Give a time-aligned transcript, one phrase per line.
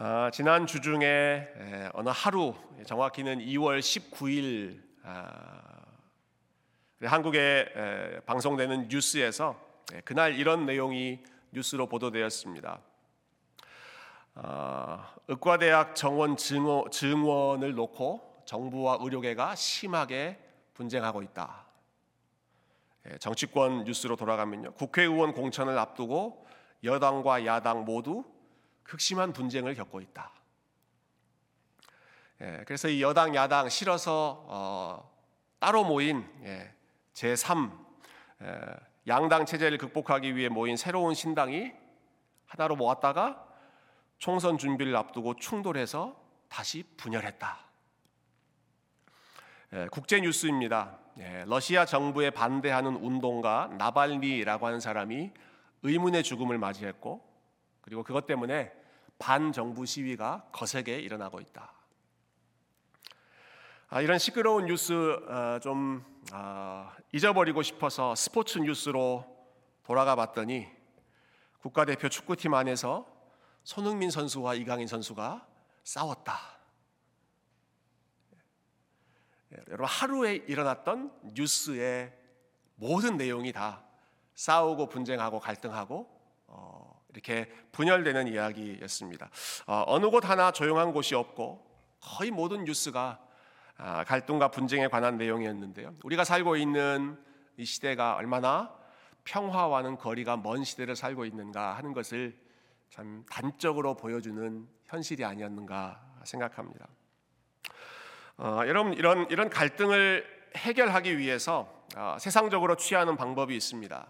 [0.00, 2.54] 아, 지난 주 중에 에, 어느 하루
[2.86, 5.60] 정확히는 2월 19일 아,
[7.02, 9.60] 한국에 에, 방송되는 뉴스에서
[9.92, 11.18] 에, 그날 이런 내용이
[11.50, 12.80] 뉴스로 보도되었습니다.
[14.36, 20.38] 아, 의과대학 정원 증원, 증원을 놓고 정부와 의료계가 심하게
[20.74, 21.66] 분쟁하고 있다.
[23.10, 24.74] 예, 정치권 뉴스로 돌아가면요.
[24.74, 26.46] 국회의원 공천을 앞두고
[26.84, 28.37] 여당과 야당 모두
[28.88, 30.32] 극심한 분쟁을 겪고 있다.
[32.40, 35.10] 예, 그래서 이 여당 야당 실어서 어,
[35.58, 36.72] 따로 모인 예,
[37.12, 37.70] 제3
[38.42, 38.60] 예,
[39.06, 41.72] 양당 체제를 극복하기 위해 모인 새로운 신당이
[42.46, 43.46] 하나로 모았다가
[44.16, 47.58] 총선 준비를 앞두고 충돌해서 다시 분열했다.
[49.74, 50.98] 예, 국제 뉴스입니다.
[51.18, 55.30] 예, 러시아 정부에 반대하는 운동가 나발니라고 하는 사람이
[55.82, 57.28] 의문의 죽음을 맞이했고
[57.82, 58.77] 그리고 그것 때문에
[59.18, 61.72] 반정부 시위가 거세게 일어나고 있다.
[63.90, 69.24] 아, 이런 시끄러운 뉴스 어, 좀 아, 잊어버리고 싶어서 스포츠 뉴스로
[69.82, 70.68] 돌아가 봤더니
[71.60, 73.06] 국가대표 축구팀 안에서
[73.64, 75.46] 손흥민 선수와 이강인 선수가
[75.84, 76.58] 싸웠다.
[79.52, 82.12] 예, 여러분 하루에 일어났던 뉴스의
[82.76, 83.82] 모든 내용이 다
[84.34, 86.08] 싸우고 분쟁하고 갈등하고
[86.46, 86.87] 어,
[87.18, 89.28] 이렇게 분열되는 이야기였습니다.
[89.66, 91.66] 어, 느 곳 하나 조용한 곳이 없고
[92.00, 93.18] 거의 모든 뉴스가
[93.76, 95.94] 아, 갈등과 분쟁에 관한 내용이었는데요.
[96.02, 97.16] 우리가 살고 있는
[97.56, 98.72] 이 시대가 얼마나
[99.24, 102.36] 평화와는 거리가 먼 시대를 살고 있는가 하는 것을
[102.90, 106.88] 참 단적으로 보여주는 현실이 아니었는가 생각합니다.
[108.38, 110.24] 어, 여러분 이런 이런 갈등을
[110.56, 114.06] 해결하기 위해서 어, 세상적으로 취하는 방법이 있습니다.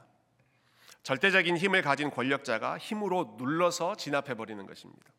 [1.08, 5.10] 절대적인 힘을 가진 권력자가 힘으로 눌러서 진압해 버리는 것입니다.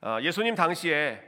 [0.00, 1.20] 어, 예수님 당시에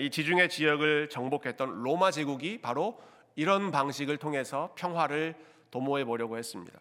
[0.00, 3.02] 이 지중해 지역을 정복했던 로마 제국이 바로
[3.34, 5.34] 이런 방식을 통해서 평화를
[5.72, 6.78] 도모해 보려고 했습니다.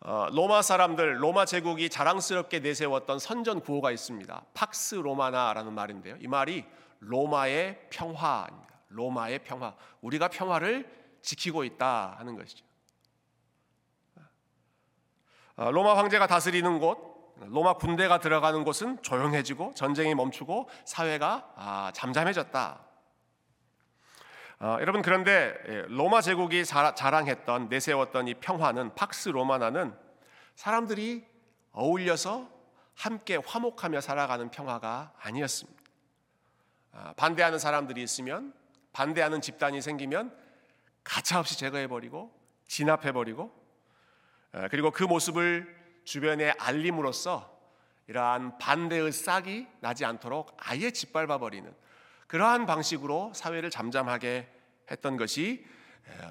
[0.00, 4.46] 어, 로마 사람들, 로마 제국이 자랑스럽게 내세웠던 선전 구호가 있습니다.
[4.52, 6.16] 팍스 로마나라는 말인데요.
[6.18, 6.64] 이 말이
[6.98, 8.80] 로마의 평화입니다.
[8.88, 9.76] 로마의 평화.
[10.00, 10.90] 우리가 평화를
[11.22, 12.71] 지키고 있다 하는 것이죠.
[15.56, 22.80] 어, 로마 황제가 다스리는 곳, 로마 군대가 들어가는 곳은 조용해지고 전쟁이 멈추고 사회가 아, 잠잠해졌다.
[24.60, 29.94] 어, 여러분 그런데 예, 로마 제국이 자랑했던 내세웠던 이 평화는 팍스 로마나는
[30.54, 31.26] 사람들이
[31.72, 32.48] 어울려서
[32.94, 35.82] 함께 화목하며 살아가는 평화가 아니었습니다.
[36.92, 38.54] 아, 반대하는 사람들이 있으면
[38.92, 40.34] 반대하는 집단이 생기면
[41.02, 42.32] 가차없이 제거해버리고
[42.68, 43.61] 진압해버리고
[44.70, 45.74] 그리고 그 모습을
[46.04, 47.50] 주변에 알림으로써
[48.06, 51.72] 이러한 반대의 싹이 나지 않도록 아예 짓밟아 버리는
[52.26, 54.48] 그러한 방식으로 사회를 잠잠하게
[54.90, 55.64] 했던 것이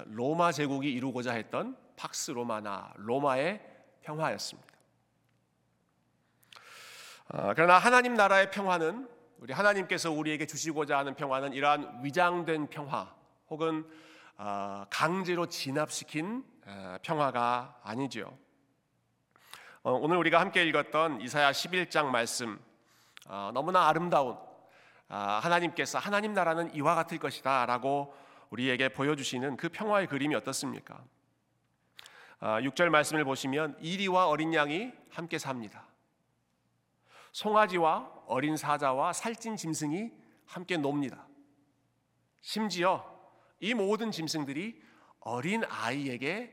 [0.06, 3.60] 로마 제국이 이루고자 했던 팍스 로마나 로마의
[4.02, 4.72] 평화였습니다.
[7.28, 13.14] 아, 그러나 하나님 나라의 평화는 우리 하나님께서 우리에게 주시고자 하는 평화는 이러한 위장된 평화
[13.48, 14.21] 혹은 아,
[14.90, 16.44] 강제로 진압시킨
[17.02, 18.36] 평화가 아니죠.
[19.84, 22.60] 어, 오늘 우리가 함께 읽었던 이사야 11장 말씀
[23.26, 24.38] 어, 너무나 아름다운
[25.08, 28.14] 아, 하나님께서 하나님 나라는 이와 같을 것이다라고
[28.50, 31.02] 우리에게 보여주시는 그 평화의 그림이 어떻습니까?
[32.40, 35.84] 6절 아, 말씀을 보시면 이리와 어린 양이 함께 삽니다.
[37.32, 40.12] 송아지와 어린 사자와 살찐 짐승이
[40.46, 41.26] 함께 놉니다.
[42.40, 43.11] 심지어
[43.62, 44.82] 이 모든 짐승들이
[45.20, 46.52] 어린 아이에게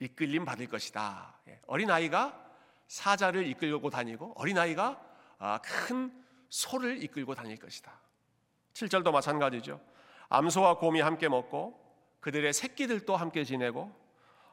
[0.00, 1.34] 이끌림 받을 것이다.
[1.48, 2.38] 예, 어린 아이가
[2.86, 5.02] 사자를 이끌고 다니고 어린 아이가
[5.38, 6.12] 아, 큰
[6.50, 7.90] 소를 이끌고 다닐 것이다.
[8.74, 9.80] 7절도 마찬가지죠.
[10.28, 11.82] 암소와 곰이 함께 먹고
[12.20, 13.90] 그들의 새끼들도 함께 지내고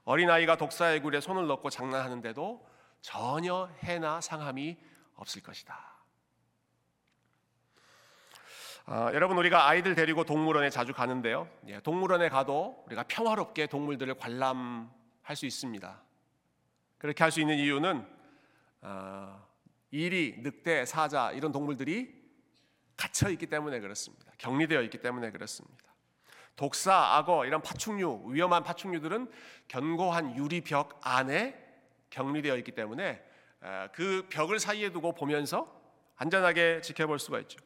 [0.05, 2.65] 어린 아이가 독사의 굴에 손을 넣고 장난하는데도
[3.01, 4.77] 전혀 해나 상함이
[5.15, 5.92] 없을 것이다.
[8.85, 11.47] 아, 여러분 우리가 아이들 데리고 동물원에 자주 가는데요.
[11.67, 16.01] 예, 동물원에 가도 우리가 평화롭게 동물들을 관람할 수 있습니다.
[16.97, 18.05] 그렇게 할 수 있는 이유는
[18.81, 19.47] 어,
[19.91, 22.13] 이리, 늑대, 사자 이런 동물들이
[22.97, 24.31] 갇혀 있기 때문에 그렇습니다.
[24.37, 25.83] 격리되어 있기 때문에 그렇습니다.
[26.57, 29.31] 독사, 악어 이런 파충류, 위험한 파충류들은
[29.69, 31.57] 견고한 유리벽 안에
[32.09, 33.23] 격리되어 있기 때문에
[33.61, 35.81] 어, 그 벽을 사이에 두고 보면서
[36.17, 37.59] 안전하게 지켜볼 수가 있죠.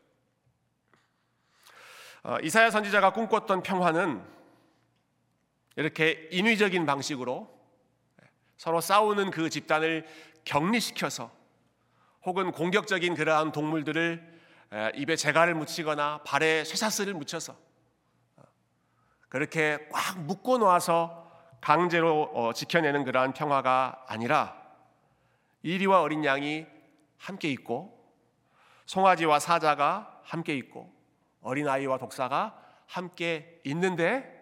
[2.27, 4.21] 어, 이사야 선지자가 꿈꿨던 평화는
[5.77, 7.49] 이렇게 인위적인 방식으로
[8.57, 10.05] 서로 싸우는 그 집단을
[10.43, 11.31] 격리시켜서
[12.25, 14.39] 혹은 공격적인 그러한 동물들을
[14.95, 17.55] 입에 재갈을 묻히거나 발에 쇠사슬을 묻혀서
[18.35, 18.43] 어,
[19.29, 21.31] 그렇게 꽉 묶어 놓아서
[21.61, 24.61] 강제로 어, 지켜내는 그러한 평화가 아니라
[25.63, 26.65] 이리와 어린 양이
[27.15, 27.97] 함께 있고
[28.85, 30.96] 송아지와 사자가 함께 있고
[31.47, 34.33] 어린 아이와 독사가 함께 있는데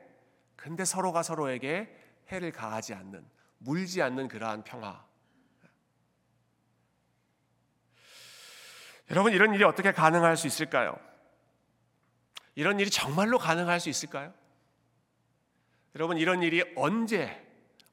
[0.55, 1.95] 근데 서로가 서로에게
[2.31, 3.23] 해를 가하지 않는
[3.59, 5.05] 물지 않는 그러한 평화.
[9.11, 10.97] 여러분 이런 일이 어떻게 가능할 수 있을까요?
[12.55, 14.33] 이런 일이 정말로 가능할 수 있을까요?
[15.93, 17.39] 여러분 이런 일이 언제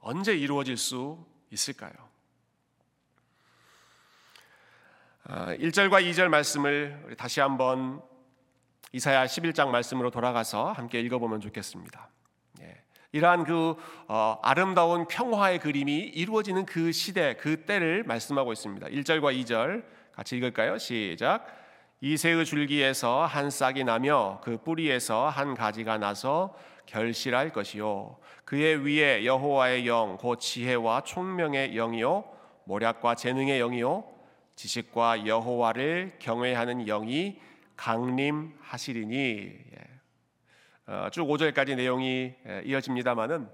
[0.00, 1.93] 언제 이루어질 수 있을까요?
[5.26, 8.03] 1절과 아, 2절 말씀을 다시 한번
[8.93, 12.09] 이사야 11장 말씀으로 돌아가서 함께 읽어보면 좋겠습니다.
[12.61, 12.77] 예.
[13.12, 13.75] 이러한 그
[14.06, 18.87] 어, 아름다운 평화의 그림이 이루어지는 그 시대, 그 때를 말씀하고 있습니다.
[18.89, 20.77] 1절과 2절 같이 읽을까요?
[20.77, 21.47] 시작.
[22.03, 26.55] 이새의 줄기에서 한 싹이 나며 그 뿌리에서 한 가지가 나서
[26.87, 32.25] 결실할 것이요 그의 위에 여호와의 영 곧 지혜와 총명의 영이요
[32.65, 34.05] 모략과 재능의 영이요
[34.56, 37.39] 지식과 여호와를 경외하는 영이
[37.76, 39.92] 강림하시리니 예.
[40.86, 43.48] 어, 쭉 5절까지 내용이 예, 이어집니다만은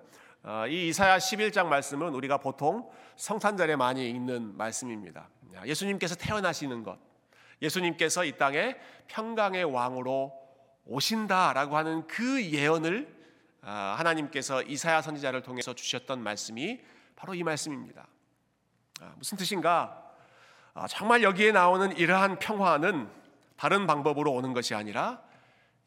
[0.44, 5.28] 어, 이 이사야 11장 말씀은 우리가 보통 성탄절에 많이 읽는 말씀입니다.
[5.64, 6.98] 예수님께서 태어나시는 것,
[7.60, 8.76] 예수님께서 이 땅에
[9.08, 10.32] 평강의 왕으로
[10.86, 13.18] 오신다라고 하는 그 예언을
[13.60, 16.80] 아, 하나님께서 이사야 선지자를 통해서 주셨던 말씀이
[17.16, 18.06] 바로 이 말씀입니다.
[19.00, 20.04] 아, 무슨 뜻인가?
[20.74, 23.10] 아, 정말 여기에 나오는 이러한 평화는
[23.58, 25.20] 다른 방법으로 오는 것이 아니라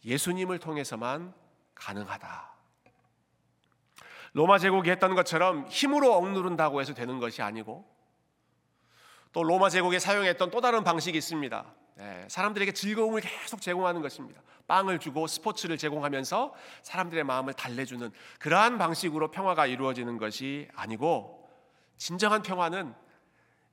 [0.03, 1.33] 예수님을 통해서만
[1.73, 2.51] 가능하다.
[4.33, 7.89] 로마 제국이 했던 것처럼 힘으로 억누른다고 해서 되는 것이 아니고
[9.31, 11.65] 또 로마 제국에 사용했던 또 다른 방식이 있습니다.
[11.95, 14.41] 네, 사람들에게 즐거움을 계속 제공하는 것입니다.
[14.67, 16.53] 빵을 주고 스포츠를 제공하면서
[16.83, 21.49] 사람들의 마음을 달래주는 그러한 방식으로 평화가 이루어지는 것이 아니고
[21.97, 22.93] 진정한 평화는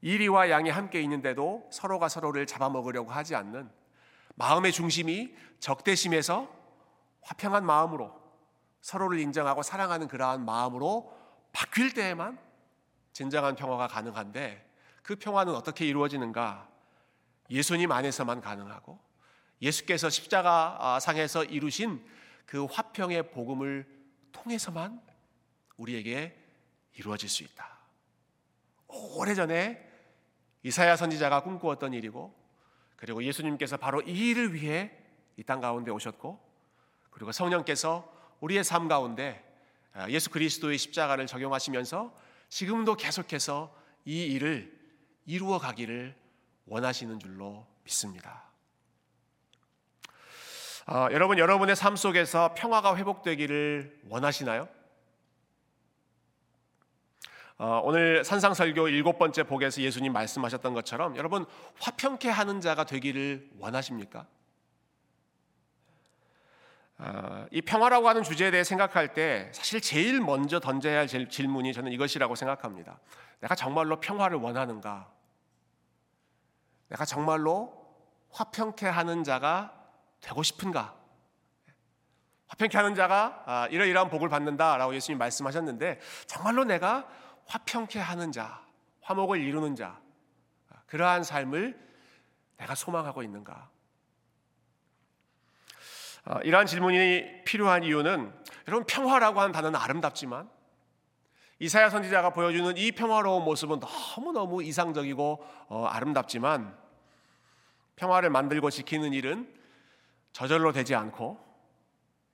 [0.03, 3.78] 이리와 양이 함께 있는데도 서로가 서로를 잡아먹으려고 하지 않는
[4.39, 6.49] 마음의 중심이 적대심에서
[7.23, 8.17] 화평한 마음으로
[8.81, 11.13] 서로를 인정하고 사랑하는 그러한 마음으로
[11.53, 12.39] 바뀔 때에만
[13.13, 14.65] 진정한 평화가 가능한데
[15.03, 16.69] 그 평화는 어떻게 이루어지는가?
[17.51, 19.01] 예수님 안에서만 가능하고
[19.61, 22.07] 예수께서 십자가 아, 상에서 이루신
[22.47, 23.87] 그 화평의 복음을
[24.31, 25.03] 통해서만
[25.77, 26.39] 우리에게
[26.95, 27.79] 이루어질 수 있다.
[28.87, 29.85] 오래전에
[30.63, 32.48] 이사야 선지자가 꿈꾸었던 일이고
[32.99, 34.93] 그리고 예수님께서 바로 이 일을 위해
[35.37, 36.39] 이 땅 가운데 오셨고
[37.11, 39.45] 그리고 성령께서 우리의 삶 가운데
[39.95, 42.13] 아, 예수 그리스도의 십자가를 적용하시면서
[42.49, 43.75] 지금도 계속해서
[44.05, 44.77] 이 일을
[45.27, 46.15] 이루어 가기를
[46.67, 48.45] 원하시는 줄로 믿습니다.
[50.87, 54.69] 아, 여러분, 여러분의 삶 속에서 평화가 회복되기를 원하시나요?
[57.61, 61.45] 어, 오늘 산상설교 일곱 번째 복에서 예수님 말씀하셨던 것처럼 여러분
[61.81, 64.27] 화평케 하는 자가 되기를 원하십니까?
[66.99, 71.91] 어, 이 평화라고 하는 주제에 대해 생각할 때 사실 제일 먼저 던져야 할 질문이 저는
[71.91, 73.01] 이것이라고 생각합니다.
[73.41, 75.11] 내가 정말로 평화를 원하는가?
[76.91, 77.73] 내가 정말로
[78.31, 79.75] 화평케 하는 자가
[80.21, 80.95] 되고 싶은가?
[82.47, 87.09] 화평케 하는 자가 아, 이러이러한 복을 받는다라고 예수님 말씀하셨는데 정말로 내가
[87.49, 88.63] 화평케 하는 자,
[89.01, 90.01] 화목을 이루는 자,
[90.87, 91.79] 그러한 삶을
[92.59, 93.71] 내가 소망하고 있는가?
[96.25, 98.33] 아, 이러한 질문이 필요한 이유는
[98.67, 100.51] 여러분 평화라고 하는 단어는 아름답지만
[101.59, 106.77] 이사야 선지자가 보여주는 이 평화로운 모습은 너무너무 이상적이고 어, 아름답지만
[107.97, 109.53] 평화를 만들고 지키는 일은
[110.33, 111.41] 저절로 되지 않고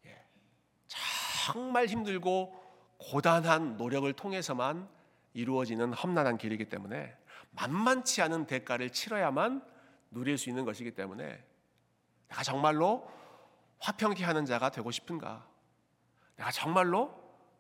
[0.07, 0.25] 예,
[0.87, 2.63] 정말 힘들고
[2.99, 4.94] 고단한 노력을 통해서만
[5.35, 7.15] 이루어지는 험난한 길이기 때문에
[7.51, 9.63] 만만치 않은 대가를 치러야만
[10.11, 11.45] 누릴 수 있는 것이기 때문에
[12.29, 13.09] 내가 정말로
[13.81, 15.47] 화평케 하는 자가 되고 싶은가?
[16.37, 17.13] 내가 정말로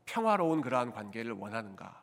[0.06, 2.02] 평화로운 그러한 관계를 원하는가?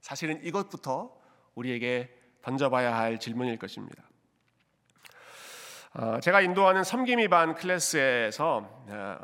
[0.00, 1.16] 사실은 이것부터
[1.54, 4.02] 우리에게 던져봐야 할 질문일 것입니다.
[5.94, 9.18] 어, 제가 인도하는 섬김이 반 클래스에서 어,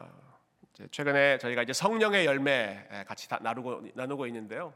[0.90, 4.72] 최근에 저희가 이제 성령의 열매 같이 나누고 나누고 있는데요.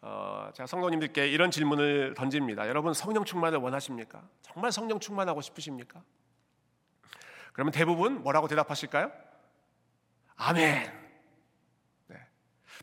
[0.00, 2.68] 어, 제가 성도님들께 이런 질문을 던집니다.
[2.68, 4.22] 여러분 성령 충만을 원하십니까?
[4.42, 6.02] 정말 성령 충만하고 싶으십니까?
[7.52, 9.10] 그러면 대부분 뭐라고 대답하실까요?
[10.36, 10.92] 아멘.
[12.06, 12.16] 네.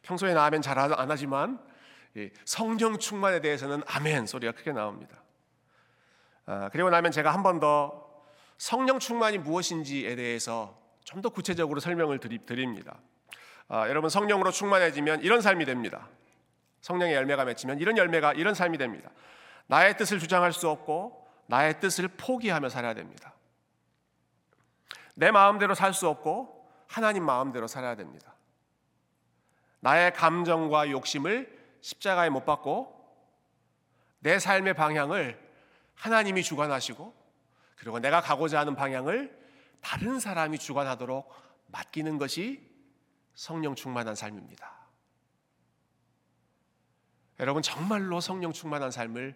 [0.04, 1.60] 평소에는 아멘 잘 안 하지만
[2.44, 5.22] 성령 충만에 대해서는 아멘 소리가 크게 나옵니다.
[6.46, 8.06] 아, 그리고 나면 제가 한 번 더
[8.58, 13.00] 성령 충만이 무엇인지에 대해서 좀 더 구체적으로 설명을 드립니다.
[13.68, 16.10] 아, 여러분 성령으로 충만해지면 이런 삶이 됩니다.
[16.86, 19.10] 성령의 열매가 맺히면 이런 열매가 이런 삶이 됩니다.
[19.66, 23.34] 나의 뜻을 주장할 수 없고 나의 뜻을 포기하며 살아야 됩니다.
[25.16, 28.36] 내 마음대로 살 수 없고 하나님 마음대로 살아야 됩니다.
[29.80, 31.52] 나의 감정과 욕심을
[31.82, 32.94] 십자가에 못 박고
[34.20, 35.42] 내 삶의 방향을
[35.96, 37.16] 하나님이 주관하시고
[37.78, 39.36] 그리고 내가 가고자 하는 방향을
[39.82, 41.34] 다른 사람이 주관하도록
[41.68, 42.62] 맡기는 것이
[43.34, 44.75] 성령 충만한 삶입니다.
[47.40, 49.36] 여러분 정말로 성령 충만한 삶을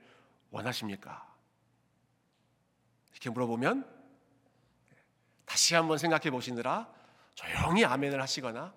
[0.51, 1.27] 원하십니까?
[3.11, 3.85] 이렇게 물어보면
[5.45, 6.87] 다시 한번 생각해 보시느라
[7.35, 8.73] 조용히 아멘을 하시거나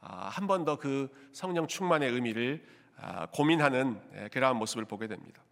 [0.00, 2.66] 아, 한번 더 그 성령 충만의 의미를
[2.96, 5.42] 아, 고민하는 예, 그러한 모습을 보게 됩니다.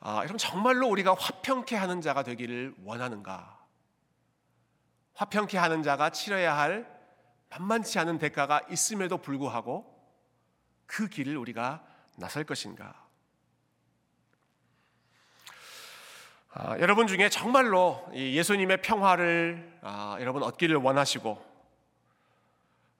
[0.00, 3.58] 아, 여러분 정말로 우리가 화평케 하는 자가 되기를 원하는가?
[5.14, 6.86] 화평케 하는 자가 치러야 할
[7.50, 9.95] 만만치 않은 대가가 있음에도 불구하고
[10.86, 11.84] 그 길을 우리가
[12.16, 13.06] 나설 것인가?
[16.50, 21.44] 아, 여러분 중에 정말로 예수님의 평화를 아, 여러분 얻기를 원하시고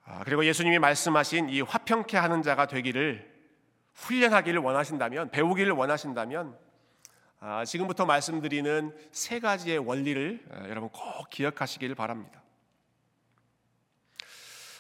[0.05, 3.35] 아, 그리고 예수님이 말씀하신 이 화평케 하는 자가 되기를
[3.95, 6.57] 훈련하기를 원하신다면 배우기를 원하신다면
[7.41, 12.43] 아, 지금부터 말씀드리는 세 가지의 원리를 아, 여러분 꼭 기억하시길 바랍니다.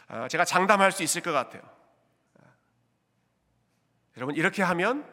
[0.09, 1.63] 아, 제가 장담할 수 있을 것 같아요.
[4.17, 5.07] 여러분 이렇게 하면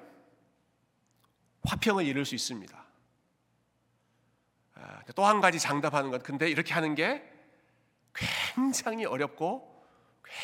[1.64, 2.84] 화평을 이룰 수 있습니다.
[5.16, 6.24] 또 한 가지 장담하는 것.
[6.24, 7.24] 근데 이렇게 하는 게
[8.14, 9.86] 굉장히 어렵고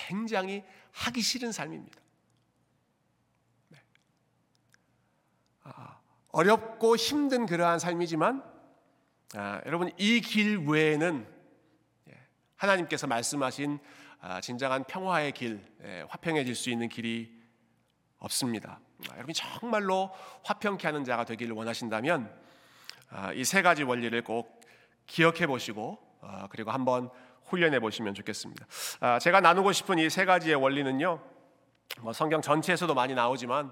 [0.08, 2.00] 굉장히 하기 싫은 삶입니다.
[3.70, 3.80] 네.
[6.30, 8.44] 어렵고 힘든 그러한 삶이지만
[9.36, 11.28] 아, 여러분 이 길 외에는
[12.10, 12.18] 예,
[12.56, 13.80] 하나님께서 말씀하신
[14.22, 17.39] 아, 진정한 평화의 길, 예, 화평해질 수 있는 길이
[18.20, 18.80] 없습니다.
[19.10, 20.12] 아, 여러분 정말로
[20.44, 22.32] 화평케 하는 자가 되기를 원하신다면
[23.12, 24.62] 아, 이세 가지 원리를 꼭
[25.08, 27.10] 기억해 보시고 아, 그리고 한번
[27.46, 28.66] 훈련해 보시면 좋겠습니다.
[29.00, 31.20] 아, 제가 나누고 싶은 이 세 가지의 원리는요.
[32.02, 33.72] 뭐 성경 전체에서도 많이 나오지만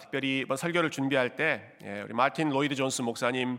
[0.00, 3.58] 특별히 이번 설교를 준비할 때 예, 우리 마틴 로이드 존스 목사님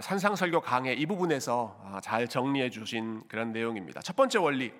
[0.00, 4.00] 산상 설교 강의 이 부분에서 잘 정리해 주신 그런 내용입니다.
[4.02, 4.72] 첫 번째 원리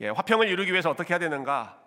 [0.00, 1.80] 예, 화평을 이루기 위해서 어떻게 해야 되는가?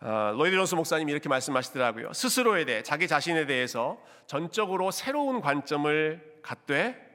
[0.00, 2.12] 어, 로이드 존스 목사님이 이렇게 말씀하시더라고요.
[2.12, 7.06] 스스로에 대해 자기 자신에 대해서 전적으로 새로운 관점을 갖되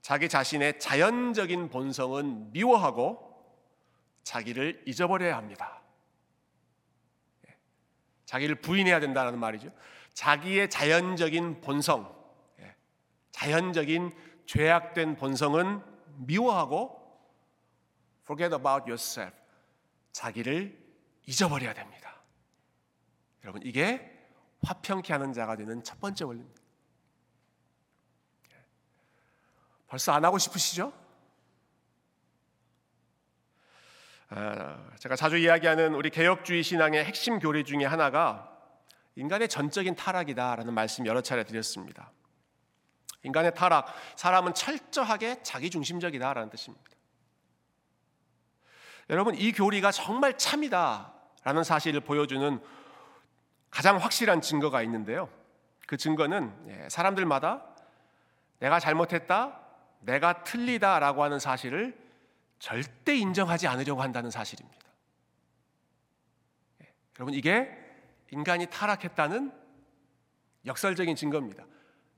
[0.00, 3.28] 자기 자신의 자연적인 본성은 미워하고
[4.24, 5.82] 자기를 잊어버려야 합니다.
[7.46, 7.54] 예.
[8.24, 9.70] 자기를 부인해야 된다는 말이죠.
[10.14, 12.12] 자기의 자연적인 본성,
[12.60, 12.74] 예.
[13.30, 14.12] 자연적인
[14.46, 15.82] 죄악된 본성은
[16.26, 16.98] 미워하고
[18.24, 19.36] forget about yourself.
[20.12, 20.87] 자기를
[21.28, 22.22] 잊어버려야 됩니다.
[23.44, 24.18] 여러분 이게
[24.62, 26.62] 화평케 하는 자가 되는 첫 번째 원리입니다.
[29.86, 30.92] 벌써 안 하고 싶으시죠?
[34.30, 38.54] 아, 제가 자주 이야기하는 우리 개혁주의 신앙의 핵심 교리 중에 하나가
[39.16, 42.12] 인간의 전적인 타락이다라는 말씀 여러 차례 드렸습니다.
[43.22, 46.88] 인간의 타락, 사람은 철저하게 자기중심적이다라는 뜻입니다.
[49.10, 51.17] 여러분 이 교리가 정말 참이다
[51.48, 52.60] 라는 사실을 보여주는
[53.70, 55.30] 가장 확실한 증거가 있는데요.
[55.86, 57.64] 그 증거는 예, 사람들마다
[58.58, 59.58] 내가 잘못했다,
[60.00, 61.98] 내가 틀리다 라고 하는 사실을
[62.58, 64.78] 절대 인정하지 않으려고 한다는 사실입니다.
[66.82, 67.74] 예, 여러분, 이게
[68.30, 69.50] 인간이 타락했다는
[70.66, 71.64] 역설적인 증거입니다.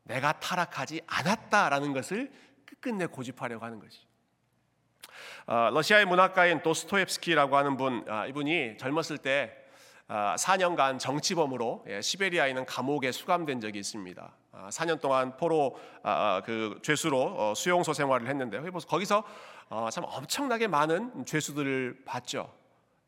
[0.03, 2.33] 내가 타락하지 않았다라는 것을
[2.67, 4.09] 끝끝내 고집하려고 하는 것이죠.
[4.09, 4.10] 어,
[5.47, 9.61] 러시아의 문학가인 도스토옙스키라고 하는 분, 아, 이분이 젊었을 때
[10.11, 14.33] 4년간 아, 정치범으로 예, 시베리아에 있는 감옥에 수감된 적이 있습니다.
[14.71, 15.79] 4년 아, 동안 포로
[16.45, 18.65] 그 죄수로 어, 수용소 생활을 했는데요.
[18.89, 19.25] 거기서
[19.69, 22.53] 어, 참 엄청나게 많은 죄수들을 봤죠.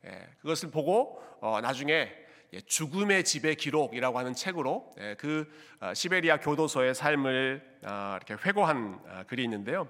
[0.04, 1.20] 예, 그것을 보고
[1.60, 2.12] 나중에
[2.52, 5.50] 예, 죽음의 집의 기록이라고 하는 책으로 그
[5.94, 9.88] 시베리아 교도소의 삶을 이렇게 회고한 글이 있는데요.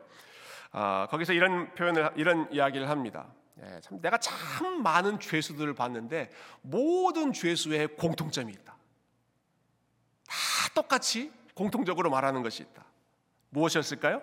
[0.72, 3.28] 아, 거기서 이런 표현을 이런 이야기를 합니다.
[3.62, 6.30] 예, 참 내가 참 많은 죄수들을 봤는데
[6.62, 8.76] 모든 죄수의 공통점이 있다.
[10.26, 10.36] 다
[10.74, 12.84] 똑같이 공통적으로 말하는 것이 있다.
[13.50, 14.22] 무엇이었을까요?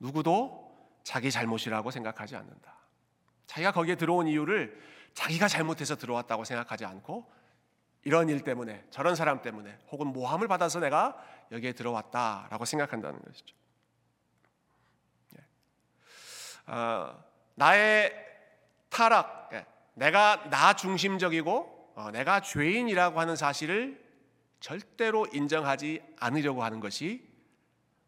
[0.00, 0.68] 누구도
[1.04, 2.74] 자기 잘못이라고 생각하지 않는다.
[3.46, 4.80] 자기가 거기에 들어온 이유를
[5.14, 7.30] 자기가 잘못해서 들어왔다고 생각하지 않고
[8.04, 13.56] 이런 일 때문에 저런 사람 때문에 혹은 모함을 받아서 내가 여기에 들어왔다라고 생각한다는 것이죠.
[15.38, 15.44] 예.
[16.68, 18.12] 어, 나의
[18.90, 19.66] 타락, 예.
[19.94, 24.06] 내가 나 중심적이고 어, 내가 죄인이라고 하는 사실을
[24.60, 27.26] 절대로 인정하지 않으려고 하는 것이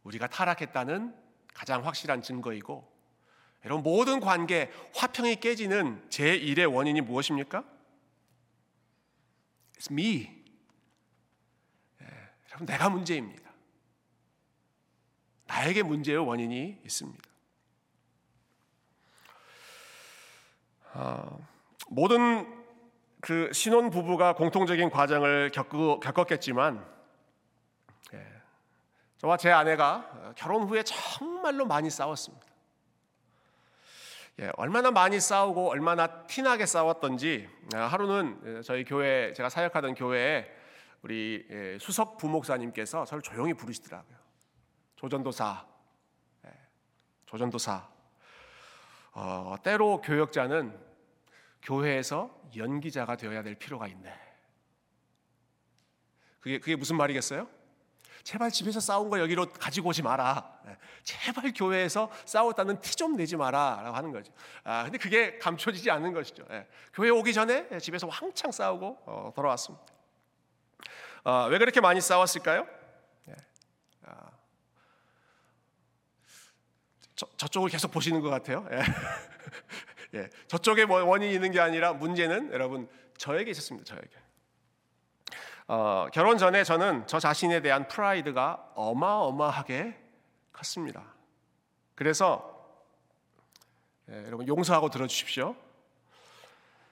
[0.02, 1.14] 우리가 타락했다는
[1.54, 2.88] 가장 확실한 증거이고
[3.64, 7.64] 여러분 모든 관계 화평이 깨지는 제1의 원인이 무엇입니까?
[9.78, 10.44] It's me.
[12.02, 12.06] 예,
[12.48, 13.50] 여러분 내가 문제입니다.
[15.46, 17.29] 나에게 문제의 원인이 있습니다.
[21.88, 22.61] 모든
[23.20, 26.85] 그 신혼 부부가 공통적인 과정을 겪고, 겪었겠지만
[28.14, 28.26] 예,
[29.18, 32.47] 저와 제 아내가 결혼 후에 정말로 많이 싸웠습니다.
[34.40, 40.50] 예, 얼마나 많이 싸우고 얼마나 티나게 싸웠던지 아, 하루는 저희 교회 제가 사역하던 교회에
[41.02, 44.16] 우리 예, 수석 부목사님께서 저를 조용히 부르시더라고요.
[44.97, 45.66] 조전도사,
[46.47, 46.50] 예,
[47.26, 48.00] 조전도사.
[49.12, 50.78] 어, 때로 교역자는
[51.62, 54.12] 교회에서 연기자가 되어야 될 필요가 있네.
[56.40, 57.48] 그게 그게 무슨 말이겠어요?
[58.22, 60.60] 제발 집에서 싸운 거 여기로 가지고 오지 마라.
[60.64, 60.76] 네.
[61.02, 64.30] 제발 교회에서 싸웠다는 티 좀 내지 마라라고 하는 거죠.
[64.62, 66.44] 아 근데 그게 감춰지지 않는 것이죠.
[66.50, 66.66] 예.
[66.92, 69.86] 교회 오기 전에 집에서 왕창 싸우고 어, 돌아왔습니다.
[71.24, 72.66] 아, 왜 그렇게 많이 싸웠을까요?
[73.28, 73.36] 예.
[74.04, 74.30] 아,
[77.20, 78.66] 저, 저쪽을 계속 보시는 것 같아요.
[78.72, 78.80] 예.
[80.20, 80.30] 예.
[80.48, 83.94] 저쪽에 뭐 원인이 있는 게 아니라 문제는 여러분 저에게 있었습니다.
[83.94, 84.08] 저에게.
[85.68, 89.98] 어, 결혼 전에 저는 저 자신에 대한 프라이드가 어마어마하게
[90.50, 91.04] 컸습니다.
[91.94, 92.58] 그래서
[94.08, 95.54] 예, 여러분 용서하고 들어주십시오.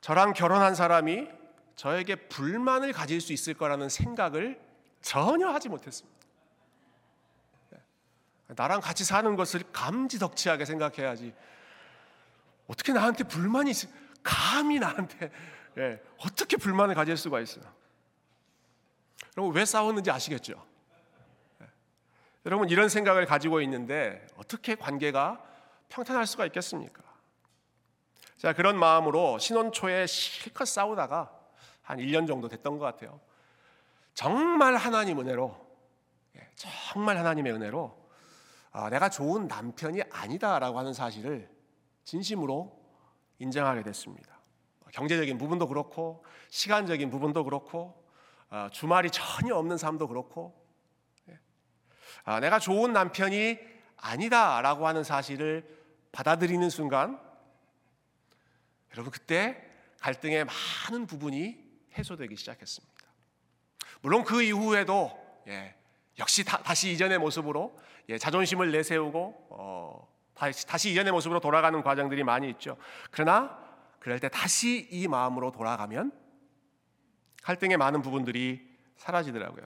[0.03, 1.27] 저랑 결혼한 사람이
[1.75, 4.61] 저에게 불만을 가질 수 있을 거라는 생각을
[5.01, 6.18] 전혀 하지 못했습니다.
[8.59, 11.33] 예, 나랑 같이 사는 것을 감지덕지하게 생각해야지.
[12.67, 13.89] 어떻게 나한테 불만이 있...
[14.23, 15.31] 감히 나한테
[15.79, 17.65] 예, 어떻게 불만을 가질 수가 있어요?
[19.37, 20.67] 여러분 왜 싸웠는지 아시겠죠?
[21.63, 21.67] 예.
[22.47, 25.43] 여러분 이런 생각을 가지고 있는데 어떻게 관계가
[25.89, 27.03] 평탄할 수가 있겠습니까?
[28.37, 31.33] 자 그런 마음으로 신혼 초에 실컷 싸우다가
[31.83, 33.21] 한 1년 정도 됐던 것 같아요.
[34.15, 35.57] 정말 하나님 은혜로
[36.37, 38.08] 예, 정말 하나님의 은혜로
[38.79, 41.51] 아, 내가 좋은 남편이 아니다라고 하는 사실을
[42.05, 42.81] 진심으로
[43.41, 44.39] 인정하게 됐습니다.
[44.93, 48.09] 경제적인 부분도 그렇고 시간적인 부분도 그렇고
[48.51, 50.65] 아, 주말이 전혀 없는 삶도 그렇고
[51.29, 51.41] 예.
[52.25, 53.59] 아, 내가 좋은 남편이
[53.97, 55.69] 아니다라고 하는 사실을
[56.13, 57.21] 받아들이는 순간
[58.93, 59.61] 여러분 그때
[59.99, 61.59] 갈등의 많은 부분이
[61.99, 62.95] 해소되기 시작했습니다.
[64.03, 65.75] 물론 그 이후에도 예,
[66.19, 67.79] 역시 다, 시 이전의 모습으로
[68.09, 72.77] 예, 자존심을 내세우고 어, 다시, 다시 이전의 모습으로 돌아가는 과정들이 많이 있죠.
[73.11, 73.59] 그러나
[74.01, 76.13] 그럴 때 다시 이 마음으로 돌아가면
[77.43, 79.65] 갈등의 많은 부분들이 사라지더라고요.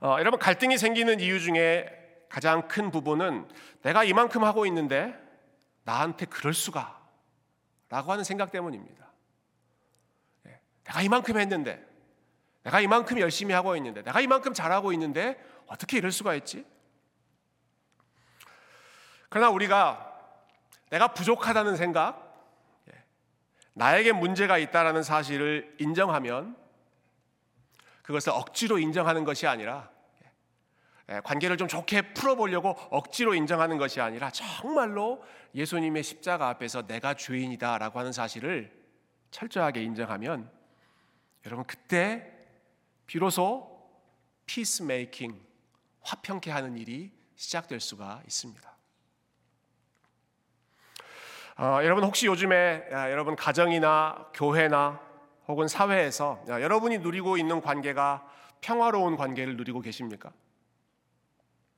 [0.00, 3.48] 어, 여러분 갈등이 생기는 이유 중에 가장 큰 부분은
[3.82, 5.18] 내가 이만큼 하고 있는데
[5.84, 7.00] 나한테 그럴 수가
[7.88, 9.12] 라고 하는 생각 때문입니다.
[10.48, 11.93] 예, 내가 이만큼 했는데
[12.64, 16.66] 내가 이만큼 열심히 하고 있는데 내가 이만큼 잘하고 있는데 어떻게 이럴 수가 있지?
[19.28, 20.12] 그러나 우리가
[20.90, 22.24] 내가 부족하다는 생각
[23.74, 26.56] 나에게 문제가 있다라는 사실을 인정하면
[28.02, 29.90] 그것을 억지로 인정하는 것이 아니라
[31.10, 35.22] 예, 관계를 좀 좋게 풀어보려고 억지로 인정하는 것이 아니라 정말로
[35.54, 38.72] 예수님의 십자가 앞에서 내가 죄인이다라고 하는 사실을
[39.30, 40.50] 철저하게 인정하면
[41.44, 42.33] 여러분 그때
[43.06, 43.74] 비로소
[44.46, 45.40] 피스메이킹
[46.02, 48.74] 화평케 하는 일이 시작될 수가 있습니다.
[51.56, 55.00] 어, 여러분 혹시 요즘에 야, 여러분 가정이나 교회나
[55.46, 58.26] 혹은 사회에서 야, 여러분이 누리고 있는 관계가
[58.60, 60.32] 평화로운 관계를 누리고 계십니까?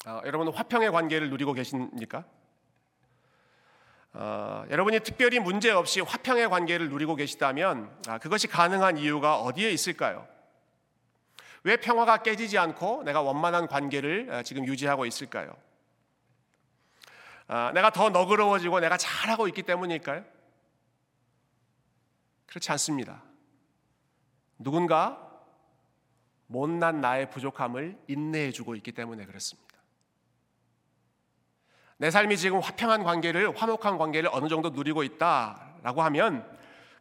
[0.06, 2.24] 어, 여러분은 화평의 관계를 누리고 계십니까?
[4.14, 10.26] 어, 여러분이 특별히 문제 없이 화평의 관계를 누리고 계시다면 아, 그것이 가능한 이유가 어디에 있을까요?
[11.66, 15.52] 왜 평화가 깨지지 않고 내가 원만한 관계를 아, 지금 유지하고 있을까요?
[17.48, 20.24] 아, 내가 더 너그러워지고 내가 잘하고 있기 때문일까요?
[22.46, 23.20] 그렇지 않습니다.
[24.60, 25.20] 누군가
[26.46, 29.76] 못난 나의 부족함을 인내해 주고 있기 때문에 그렇습니다.
[31.96, 36.48] 내 삶이 지금 화평한 관계를 화목한 관계를 어느 정도 누리고 있다라고 하면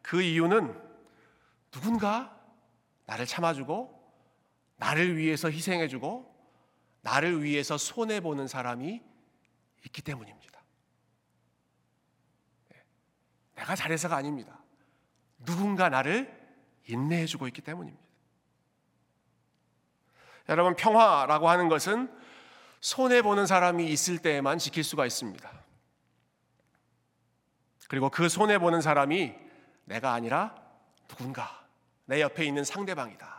[0.01, 0.75] 그 이유는
[1.69, 2.35] 누군가
[3.05, 3.94] 나를 참아주고
[4.85, 6.31] 나를 위해서 희생해주고
[7.01, 9.01] 나를 위해서 손해 보는 사람이
[9.87, 10.61] 있기 때문입니다.
[12.69, 12.83] 네.
[13.55, 14.59] 내가 잘해서가 아닙니다.
[15.43, 16.31] 누군가 나를
[16.85, 18.05] 인내해주고 있기 때문입니다.
[20.49, 22.15] 여러분 평화라고 하는 것은
[22.79, 25.51] 손해 보는 사람이 있을 때에만 지킬 수가 있습니다.
[27.89, 29.33] 그리고 그 손해 보는 사람이
[29.85, 30.55] 내가 아니라
[31.07, 31.65] 누군가
[32.05, 33.34] 내 옆에 있는 상대방이다.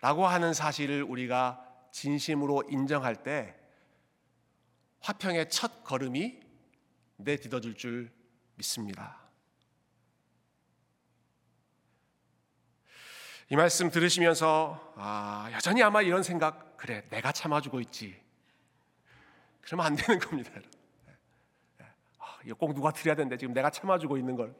[0.00, 3.54] 라고 하는 사실을 우리가 진심으로 인정할 때
[5.00, 6.40] 화평의 첫 걸음이
[7.16, 8.12] 내딛어줄 줄
[8.56, 9.18] 믿습니다.
[13.48, 18.22] 이 말씀 들으시면서 아, 여전히 아마 이런 생각 그래 내가 참아주고 있지.
[19.60, 20.52] 그러면 안 되는 겁니다.
[22.18, 24.54] 아, 이거 꼭 누가 드려야 되는데 지금 내가 참아주고 있는 걸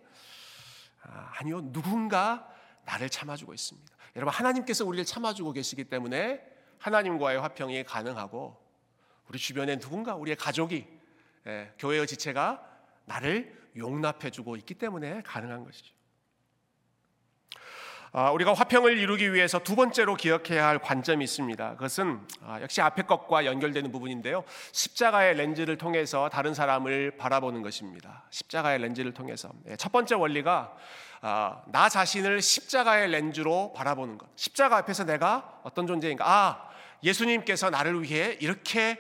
[1.03, 2.53] 아, 아니요 누군가
[2.85, 4.00] 나를 참아주고 있습니다.
[4.17, 6.41] 여러분 하나님께서 우리를 참아주고 계시기 때문에
[6.79, 8.57] 하나님과의 화평이 가능하고
[9.29, 10.87] 우리 주변에 누군가 우리의 가족이
[11.47, 12.67] 예, 교회의 지체가
[13.07, 15.95] 나를 용납해주고 있기 때문에 가능한 것이죠.
[18.13, 21.75] 아, 우리가 화평을 이루기 위해서 두 번째로 기억해야 할 관점이 있습니다.
[21.75, 24.43] 그것은 아, 역시 앞의 것과 연결되는 부분인데요.
[24.73, 28.25] 십자가의 렌즈를 통해서 다른 사람을 바라보는 것입니다.
[28.31, 29.53] 십자가의 렌즈를 통해서.
[29.69, 30.77] 예, 첫 번째 원리가 아,
[31.21, 34.29] 나 자신을 십자가의 렌즈로 바라보는 것.
[34.37, 36.25] 십자가 앞에서 내가 어떤 존재인가?
[36.27, 36.71] 아,
[37.03, 38.99] 예수님께서 나를 위해 이렇게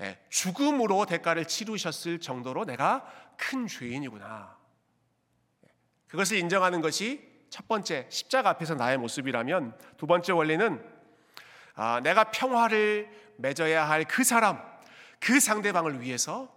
[0.00, 3.06] 예, 죽음으로 대가를 치르셨을 정도로 내가
[3.36, 4.56] 큰 죄인이구나.
[5.64, 5.68] 예,
[6.08, 10.84] 그것을 인정하는 것이 첫 번째 십자가 앞에서 나의 모습이라면 두 번째 원리는
[11.74, 14.62] 아, 내가 평화를 맺어야 할 그 사람,
[15.20, 16.52] 그 상대방을 위해서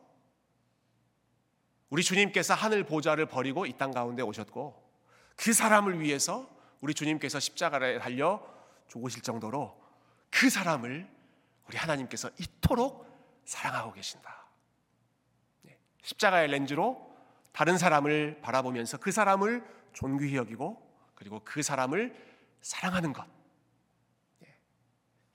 [1.90, 4.85] 우리 주님께서 하늘 보좌를 버리고 이 땅 가운데 오셨고
[5.36, 6.50] 그 사람을 위해서
[6.82, 8.42] 우리 주님께서 십자가를 달려
[8.88, 9.80] 죽으실 정도로
[10.30, 11.08] 그 사람을
[11.68, 13.06] 우리 하나님께서 이토록
[13.46, 14.46] 사랑하고 계신다.
[15.62, 17.16] 네, 십자가의 렌즈로
[17.52, 22.14] 다른 사람을 바라보면서 그 사람을 존귀히 여기고 그리고 그 사람을
[22.62, 23.26] 사랑하는 것.
[24.44, 24.54] 예.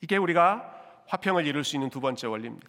[0.00, 2.68] 이게 우리가 화평을 이룰 수 있는 두 번째 원리입니다.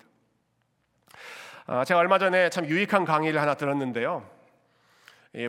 [1.68, 4.30] 아, 제가 얼마 전에 참 유익한 강의를 하나 들었는데요.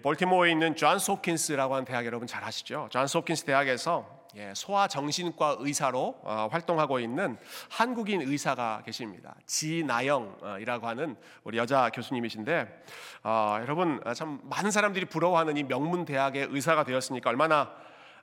[0.02, 2.88] 볼티모어에 있는 존스 홉킨스라고 하는 대학 여러분 잘 아시죠?
[2.90, 7.36] 존스 홉킨스 대학에서 예, 소아 정신과 의사로 어, 활동하고 있는
[7.68, 9.34] 한국인 의사가 계십니다.
[9.46, 12.84] 지나영이라고 하는 우리 여자 교수님이신데
[13.24, 17.72] 어, 여러분 참 많은 사람들이 부러워하는 이 명문 대학의 의사가 되었으니까 얼마나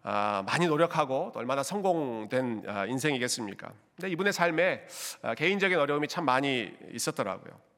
[0.02, 3.72] 어, 많이 노력하고 얼마나 성공된 어, 인생이겠습니까?
[3.98, 4.88] 근데 이분의 삶에
[5.22, 7.69] 어, 개인적인 어려움이 참 많이 있었더라고요.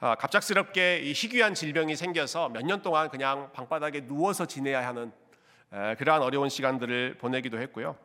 [0.00, 5.12] 어, 갑작스럽게 이 희귀한 질병이 생겨서 몇 년 동안 그냥 방바닥에 누워서 지내야 하는
[5.98, 7.96] 그러한 어려운 시간들을 보내기도 했고요.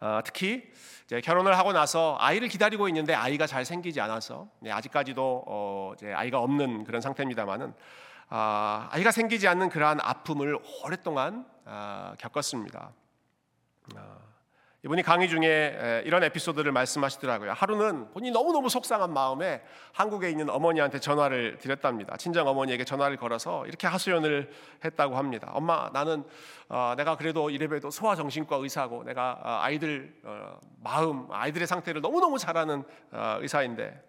[0.00, 0.72] 어, 특히
[1.22, 6.84] 결혼을 하고 나서 아이를 기다리고 있는데 아이가 잘 생기지 않아서 네, 아직까지도 어, 아이가 없는
[6.84, 7.74] 그런 상태입니다만은
[8.28, 12.92] 아, 아이가 생기지 않는 그러한 아픔을 오랫동안 아, 겪었습니다.
[14.82, 17.52] 아, 이분이 강의 중에 이런 에피소드를 말씀하시더라고요.
[17.52, 22.16] 하루는 본인이 너무너무 속상한 마음에 한국에 있는 어머니한테 전화를 드렸답니다.
[22.16, 24.50] 친정 어머니에게 전화를 걸어서 이렇게 하소연을
[24.84, 25.50] 했다고 합니다.
[25.52, 26.24] 엄마, 나는
[26.68, 32.56] 어, 내가 그래도 이래봬도 소아정신과 의사고 내가 어, 아이들 어, 마음, 아이들의 상태를 너무너무 잘
[32.56, 34.02] 아는 어, 의사인데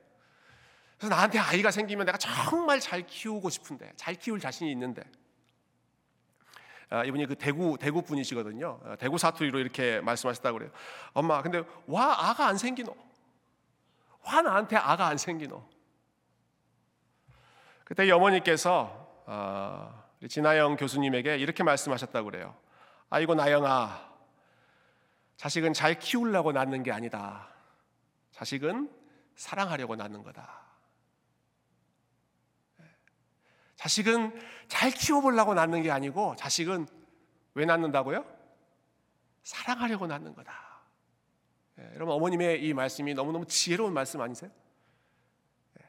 [0.98, 5.04] 그래서 나한테 아이가 생기면 내가 정말 잘 키우고 싶은데 잘 키울 자신이 있는데
[6.90, 8.80] 아, 이분이 그 대구 대구 분이시거든요.
[8.86, 10.72] 아, 대구 사투리로 이렇게 말씀하셨다고 그래요.
[11.14, 12.96] 엄마, 근데 와 아가 안 생기노?
[14.26, 15.64] 와 나한테 아가 안 생기노?
[17.84, 22.56] 그때 어머니께서 어, 진아영 교수님에게 이렇게 말씀하셨다고 그래요.
[23.10, 24.10] 아이고 나영아,
[25.38, 27.50] 자식은 잘 키우려고 낳는 게 아니다.
[28.32, 28.90] 자식은
[29.36, 30.63] 사랑하려고 낳는 거다.
[33.84, 36.88] 자식은 잘 키워보려고 낳는 게 아니고 자식은
[37.54, 38.26] 왜 낳는다고요?
[39.44, 40.54] 사랑하려고 낳는 거다.
[41.80, 44.50] 예, 여러분 어머님의 이 말씀이 너무너무 지혜로운 말씀 아니세요?
[45.82, 45.86] 예,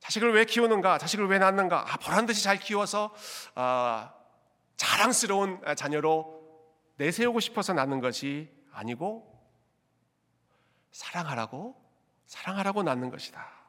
[0.00, 0.98] 자식을 왜 키우는가?
[0.98, 1.94] 자식을 왜 낳는가?
[1.94, 3.14] 아, 보란 듯이 잘 키워서
[3.54, 4.12] 아,
[4.76, 6.42] 자랑스러운 자녀로
[6.96, 9.32] 내세우고 싶어서 낳는 것이 아니고
[10.92, 11.74] 사랑하라고
[12.26, 13.63] 사랑하라고 낳는 것이다.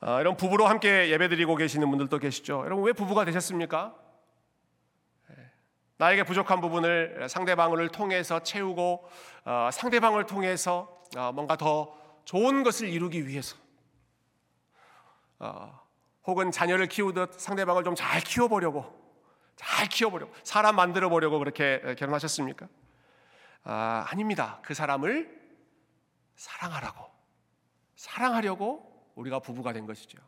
[0.00, 2.62] 어, 이런 부부로 함께 예배드리고 계시는 분들도 계시죠.
[2.64, 3.94] 여러분 왜 부부가 되셨습니까?
[5.30, 5.50] 예,
[5.96, 9.08] 나에게 부족한 부분을 상대방을 통해서 채우고
[9.44, 13.56] 어, 상대방을 통해서 어, 뭔가 더 좋은 것을 이루기 위해서
[16.24, 18.84] 혹은 자녀를 키우듯 상대방을 좀 잘 키워보려고
[19.54, 22.68] 잘 키워보려고 사람 만들어 보려고 그렇게 결혼하셨습니까?
[23.64, 24.60] 아, 아닙니다.
[24.62, 25.34] 그 사람을
[26.36, 27.04] 사랑하라고
[27.96, 30.18] 사랑하려고 우리가 부부가 된 것이죠.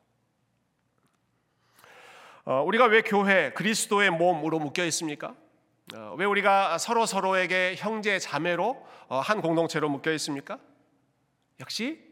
[2.44, 5.34] 어, 우리가 왜 교회 그리스도의 몸으로 묶여 있습니까?
[5.94, 10.58] 어, 왜 우리가 서로 서로에게 형제 자매로 어, 한 공동체로 묶여 있습니까?
[11.60, 12.02] 역시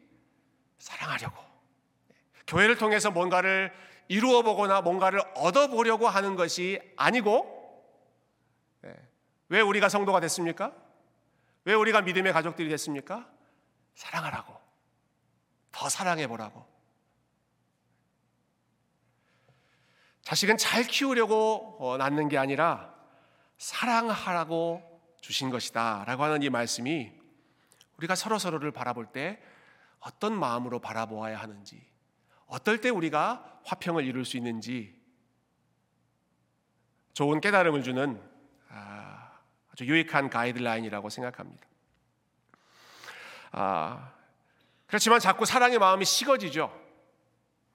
[0.78, 1.42] 사랑하려고
[2.46, 3.72] 교회를 통해서 뭔가를
[4.08, 7.54] 이루어 보거나 뭔가를 얻어 보려고 하는 것이 아니고
[8.82, 8.94] 네.
[9.48, 10.72] 왜 우리가 성도가 됐습니까?
[11.64, 13.28] 왜 우리가 믿음의 가족들이 됐습니까?
[13.94, 14.65] 사랑하라고
[15.76, 16.66] 더 사랑해 보라고
[20.22, 22.94] 자식은 잘 키우려고 어, 낳는 게 아니라
[23.58, 27.12] 사랑하라고 주신 것이다 라고 하는 이 말씀이
[27.98, 29.38] 우리가 서로 서로를 바라볼 때
[30.00, 31.86] 어떤 마음으로 바라보아야 하는지
[32.46, 34.98] 어떨 때 우리가 화평을 이룰 수 있는지
[37.12, 38.22] 좋은 깨달음을 주는
[38.70, 39.30] 아,
[39.72, 41.66] 아주 유익한 가이드라인이라고 생각합니다.
[43.52, 44.15] 아,
[44.86, 46.72] 그렇지만 자꾸 사랑의 마음이 식어지죠.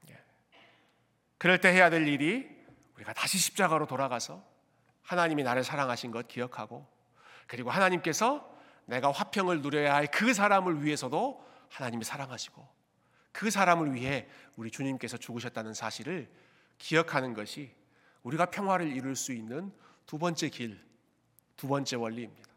[0.10, 0.20] 예.
[1.38, 2.50] 그럴 때 해야 될 일이
[2.96, 4.44] 우리가 다시 십자가로 돌아가서
[5.02, 6.88] 하나님이 나를 사랑하신 것 기억하고
[7.48, 8.50] 그리고 하나님께서
[8.86, 12.68] 내가 화평을 누려야 할 그 사람을 위해서도 하나님이 사랑하시고
[13.32, 16.30] 그 사람을 위해 우리 주님께서 죽으셨다는 사실을
[16.78, 17.74] 기억하는 것이
[18.24, 19.72] 우리가 평화를 이룰 수 있는
[20.06, 20.80] 두 번째 길,
[21.56, 22.50] 두 번째 원리입니다.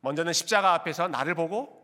[0.00, 1.81] 먼저는 십자가 앞에서 나를 보고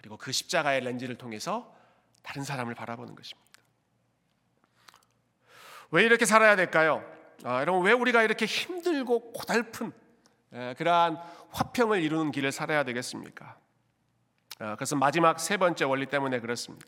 [0.00, 1.76] 그리고 그 십자가의 렌즈를 통해서
[2.22, 3.50] 다른 사람을 바라보는 것입니다.
[5.90, 7.04] 왜 이렇게 살아야 될까요?
[7.44, 9.92] 아, 여러분 왜 우리가 이렇게 힘들고 고달픈
[10.54, 11.18] 에, 그러한
[11.50, 13.56] 화평을 이루는 길을 살아야 되겠습니까?
[14.58, 16.86] 아, 그래서 마지막 세 번째 원리 때문에 그렇습니다.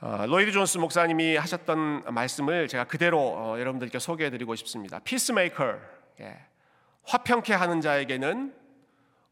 [0.00, 4.98] 아, 로이드 존스 목사님이 하셨던 말씀을 제가 그대로 어, 여러분들께 소개해드리고 싶습니다.
[4.98, 5.78] peacemaker,
[6.20, 6.46] 예.
[7.04, 8.59] 화평케 하는 자에게는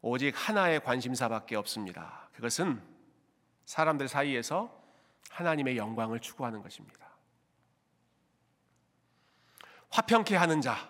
[0.01, 2.29] 오직 하나의 관심사밖에 없습니다.
[2.33, 2.81] 그것은
[3.65, 4.75] 사람들 사이에서
[5.29, 7.07] 하나님의 영광을 추구하는 것입니다.
[9.89, 10.89] 화평케 하는 자,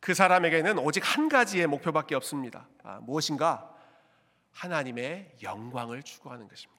[0.00, 2.68] 그 사람에게는 오직 한 가지의 목표밖에 없습니다.
[2.82, 3.74] 아, 무엇인가?
[4.52, 6.78] 하나님의 영광을 추구하는 것입니다.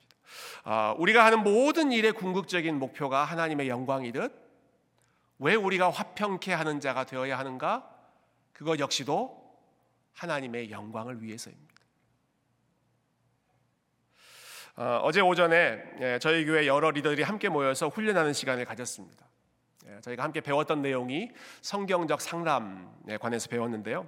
[0.63, 4.49] 아, 우리가 하는 모든 일의 궁극적인 목표가 하나님의 영광이듯
[5.39, 7.89] 왜 우리가 화평케 하는 자가 되어야 하는가?
[8.54, 9.38] 그것 역시도
[10.19, 11.75] 하나님의 영광을 위해서입니다.
[14.75, 19.25] 어, 제 오전에 예, 저희 교회 여러 리더들이 함께 모여서 훈련하는 시간을 가졌습니다.
[19.88, 24.08] 예, 저희가 함께 배웠던 내용이 성경적 상담에 관해서 배웠는데요.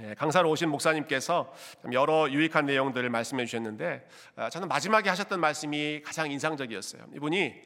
[0.00, 1.52] 예, 강사로 오신 목사님께서
[1.92, 4.06] 여러 유익한 내용들을 말씀해 주셨는데
[4.36, 7.02] 아, 저는 마지막에 하셨던 말씀이 가장 인상적이었어요.
[7.14, 7.62] 이분이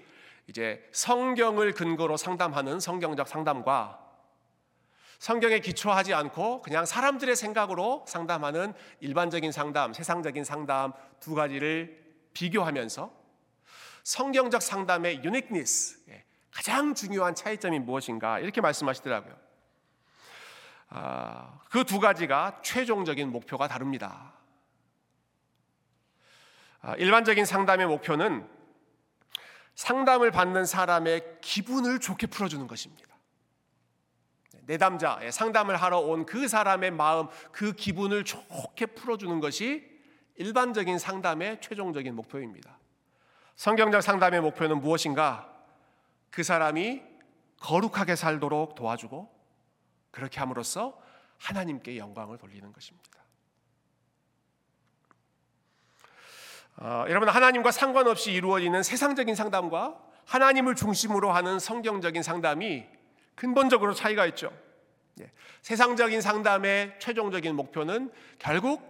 [0.47, 4.08] 이제 성경을 근거로 상담하는 성경적 상담과
[5.19, 13.13] 성경에 기초하지 않고 그냥 사람들의 생각으로 상담하는 일반적인 상담, 세상적인 상담 두 가지를 비교하면서
[14.05, 19.37] 성경적 상담의 유니크니스, 예, 가장 중요한 차이점이 무엇인가 이렇게 말씀하시더라고요.
[20.91, 24.33] 아, 그두 가지가 최종적인 목표가 다릅니다.
[26.81, 28.49] 아, 일반적인 상담의 목표는
[29.75, 33.08] 상담을 받는 사람의 기분을 좋게 풀어주는 것입니다.
[34.69, 39.89] 내담자, 예, 상담을 하러 온 그 사람의 마음, 그 기분을 좋게 풀어주는 것이
[40.37, 42.79] 일반적인 상담의 최종적인 목표입니다.
[43.57, 45.51] 성경적 상담의 목표는 무엇인가?
[46.31, 47.03] 그 사람이
[47.61, 49.35] 거룩하게 살도록 도와주고
[50.11, 51.01] 그렇게 함으로써
[51.39, 53.09] 하나님께 영광을 돌리는 것입니다.
[56.77, 62.98] 어, 여러분 하나님과 상관없이 이루어지는 세상적인 상담과 하나님을 중심으로 하는 성경적인 상담이
[63.39, 64.53] 근본적으로 차이가 있죠.
[65.21, 65.31] 예.
[65.63, 68.83] 세상적인 상담의 최종적인 목표는 결국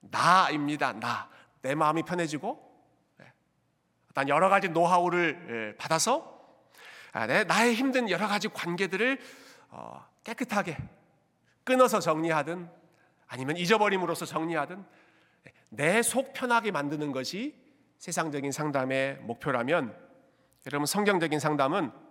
[0.00, 0.94] 나입니다.
[0.94, 1.30] 나.
[1.60, 2.58] 내 마음이 편해지고
[3.20, 3.32] 예.
[4.10, 6.32] 어떤 여러 가지 노하우를 예, 받아서
[7.12, 9.20] 아, 나의 힘든 여러 가지 관계들을
[9.68, 10.78] 어, 깨끗하게
[11.62, 12.70] 끊어서 정리하든
[13.26, 14.82] 아니면 잊어버림으로써 정리하든
[15.46, 17.54] 예, 내속 편하게 만드는 것이
[17.98, 19.94] 세상적인 상담의 목표라면
[20.66, 22.01] 여러분 성경적인 상담은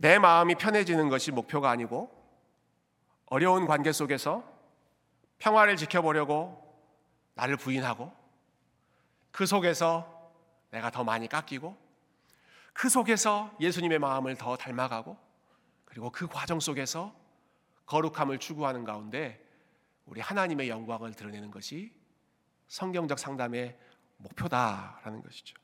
[0.00, 2.10] 내 마음이 편해지는 것이 목표가 아니고
[3.26, 4.42] 어려운 관계 속에서
[5.38, 6.58] 평화를 지켜보려고
[7.34, 8.10] 나를 부인하고
[9.30, 10.32] 그 속에서
[10.70, 11.76] 내가 더 많이 깎이고
[12.72, 15.18] 그 속에서 예수님의 마음을 더 닮아가고
[15.84, 17.14] 그리고 그 과정 속에서
[17.84, 19.46] 거룩함을 추구하는 가운데
[20.06, 21.92] 우리 하나님의 영광을 드러내는 것이
[22.68, 23.78] 성경적 상담의
[24.16, 25.60] 목표다라는 것이죠.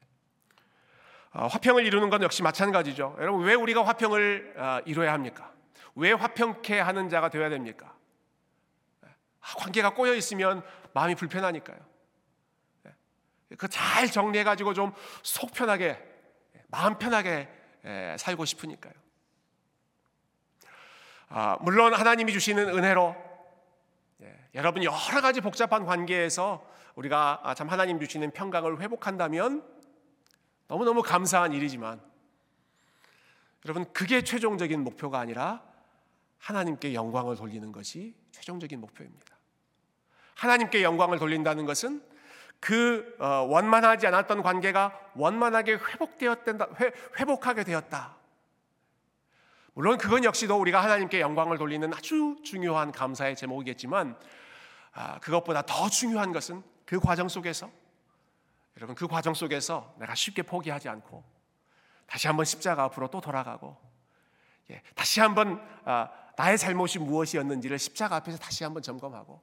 [0.00, 3.16] 어, 화평을 이루는 건 역시 마찬가지죠.
[3.20, 5.52] 여러분 왜 우리가 화평을 어, 이루어야 합니까?
[5.94, 7.94] 왜 화평케 하는 자가 되어야 됩니까?
[9.02, 10.62] 아, 관계가 꼬여 있으면
[10.92, 11.78] 마음이 불편하니까요.
[13.58, 14.92] 그 잘 정리해 가지고 좀
[15.24, 15.98] 속 편하게
[16.68, 17.48] 마음 편하게
[18.18, 18.92] 살고 싶으니까요.
[21.28, 23.16] 아, 물론 하나님이 주시는 은혜로
[24.22, 26.64] 예, 여러분 여러 가지 복잡한 관계에서
[26.96, 29.64] 우리가 아, 참 하나님 주시는 평강을 회복한다면
[30.70, 32.00] 너무너무 감사한 일이지만
[33.64, 35.64] 여러분 그게 최종적인 목표가 아니라
[36.38, 39.36] 하나님께 영광을 돌리는 것이 최종적인 목표입니다.
[40.36, 42.00] 하나님께 영광을 돌린다는 것은
[42.60, 46.68] 그 어, 원만하지 않았던 관계가 원만하게 회복되었다
[47.18, 48.16] 회복하게 되었다.
[49.74, 54.16] 물론 그건 역시도 우리가 하나님께 영광을 돌리는 아주 중요한 감사의 제목이겠지만
[54.92, 57.72] 아, 그것보다 더 중요한 것은 그 과정 속에서
[58.76, 61.22] 여러분 그 과정 속에서 내가 쉽게 포기하지 않고
[62.06, 63.76] 다시 한번 십자가 앞으로 또 돌아가고
[64.70, 69.40] 예, 다시 한번 아, 나의 잘못이 무엇이었는지를 십자가 앞에서 다시 한번 점검하고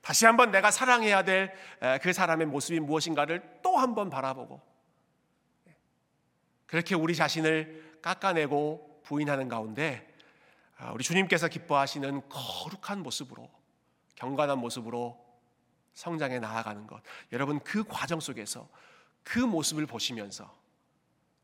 [0.00, 1.54] 다시 한번 내가 사랑해야 될
[2.02, 4.60] 그 사람의 모습이 무엇인가를 또 한번 바라보고
[5.68, 5.76] 예,
[6.66, 10.08] 그렇게 우리 자신을 깎아내고 부인하는 가운데
[10.78, 13.48] 아, 우리 주님께서 기뻐하시는 거룩한 모습으로
[14.16, 15.21] 경건한 모습으로
[15.94, 17.02] 성장해 나아가는 것.
[17.32, 18.68] 여러분 그 과정 속에서
[19.22, 20.54] 그 모습을 보시면서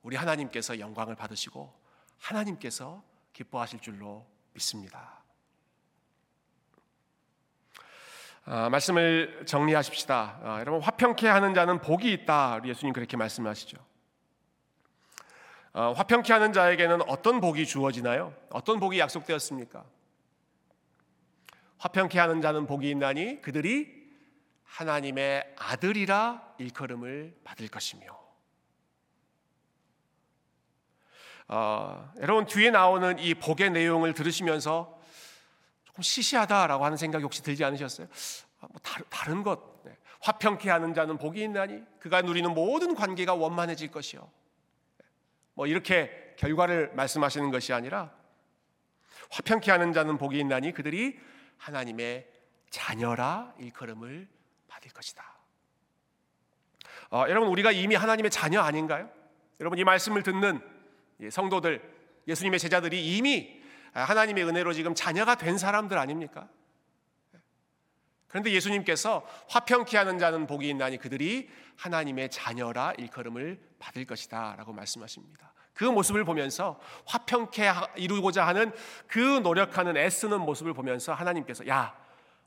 [0.03, 1.73] 우리 하나님께서 영광을 받으시고
[2.19, 5.23] 하나님께서 기뻐하실 줄로 믿습니다.
[8.45, 10.41] 아, 말씀을 정리하십시다.
[10.43, 12.61] 아, 여러분 화평케 하는 자는 복이 있다.
[12.65, 13.77] 예수님 그렇게 말씀하시죠.
[15.75, 18.35] 아, 화평케 하는 자에게는 어떤 복이 주어지나요?
[18.49, 19.85] 어떤 복이 약속되었습니까?
[21.77, 23.98] 화평케 하는 자는 복이 있나니 그들이
[24.69, 28.07] 하나님의 아들이라 일컬음을 받을 것이며
[31.49, 35.01] 어, 여러분 뒤에 나오는 이 복의 내용을 들으시면서
[35.85, 38.07] 조금 시시하다라고 하는 생각이 혹시 들지 않으셨어요?
[38.61, 39.97] 아, 뭐 다른, 다른 것 네.
[40.21, 44.31] 화평케 하는 자는 복이 있나니 그가 누리는 모든 관계가 원만해질 것이요.
[45.55, 48.13] 뭐 이렇게 결과를 말씀하시는 것이 아니라
[49.31, 51.19] 화평케 하는 자는 복이 있나니 그들이
[51.57, 52.29] 하나님의
[52.71, 54.29] 자녀라 일컬음을
[54.79, 55.25] 받을 것이다.
[57.11, 59.11] 어, 여러분 우리가 이미 하나님의 자녀 아닌가요?
[59.61, 60.61] 여러분 이 말씀을 듣는
[61.31, 61.83] 성도들,
[62.29, 63.61] 예수님의 제자들이 이미
[63.93, 66.49] 하나님의 은혜로 지금 자녀가 된 사람들 아닙니까?
[68.29, 75.55] 그런데 예수님께서 화평케 하는 자는 복이 있나니 그들이 하나님의 자녀라 일컬음을 받을 것이다라고 말씀하십니다.
[75.73, 78.73] 그 모습을 보면서 화평케 이루고자 하는
[79.07, 81.99] 그 노력하는 애쓰는 모습을 보면서 하나님께서 야,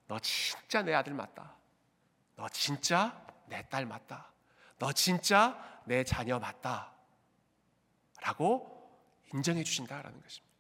[0.08, 1.61] 너 진짜 내 아들 맞다.
[2.42, 3.14] 너 진짜
[3.46, 4.32] 내 딸 맞다.
[4.80, 6.92] 너 진짜 내 자녀 맞다.
[8.24, 8.90] 라고
[9.32, 10.52] 인정해 주신다라는 것입니다.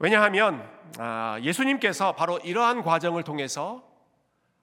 [0.00, 3.88] 왜냐하면 아, 예수님께서 바로 이러한 과정을 통해서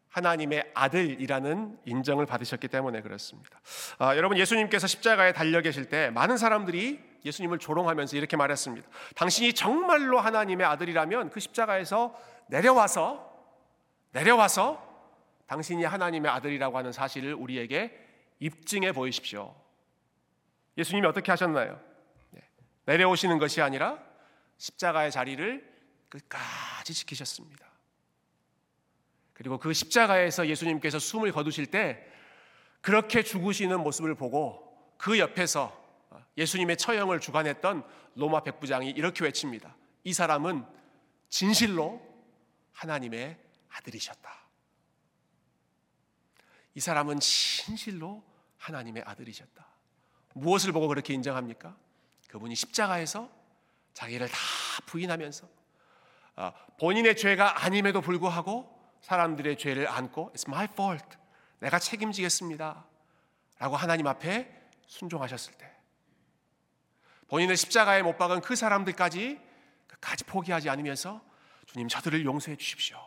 [0.10, 3.62] 하나님의 아들이라는 인정을 받으셨기 때문에 그렇습니다.
[3.98, 8.90] 아, 여러분 예수님께서 십자가에 달려 계실 때 많은 사람들이 예수님을 조롱하면서 이렇게 말했습니다.
[9.16, 12.14] 당신이 정말로 하나님의 아들이라면 그 십자가에서
[12.48, 13.29] 내려와서
[14.12, 14.88] 내려와서
[15.48, 17.98] 당신이 하나님의 아들이라고 하는 사실을 우리에게
[18.40, 19.56] 입증해 보이십시오.
[20.78, 21.80] 예수님이 어떻게 하셨나요?
[22.32, 22.42] 네.
[22.86, 24.00] 내려오시는 것이 아니라
[24.58, 25.68] 십자가의 자리를
[26.10, 27.66] 끝까지 지키셨습니다.
[29.34, 32.06] 그리고 그 십자가에서 예수님께서 숨을 거두실 때
[32.82, 35.78] 그렇게 죽으시는 모습을 보고 그 옆에서
[36.38, 37.84] 예수님의 처형을 주관했던
[38.16, 39.76] 로마 백부장이 이렇게 외칩니다.
[40.04, 40.66] 이 사람은
[41.30, 42.02] 진실로
[42.74, 43.38] 하나님의
[43.70, 44.50] 아들이셨다.
[46.76, 48.24] 이 사람은 진실로
[48.58, 49.66] 하나님의 아들이셨다.
[50.34, 51.76] 무엇을 보고 그렇게 인정합니까?
[52.30, 53.30] 그분이 십자가에서
[53.94, 54.38] 자기를 다
[54.86, 55.48] 부인하면서
[56.36, 61.18] 아, 본인의 죄가 아님에도 불구하고 사람들의 죄를 안고 It's my fault.
[61.60, 62.86] 내가 책임지겠습니다.
[63.58, 65.70] 라고 하나님 앞에 순종하셨을 때
[67.28, 69.40] 본인의 십자가에 못 박은 그 사람들까지
[69.88, 71.22] 끝까지 포기하지 않으면서
[71.66, 72.98] 주님 저들을 용서해 주십시오.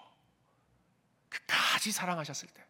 [1.33, 2.65] 끝까지 사랑하셨을 때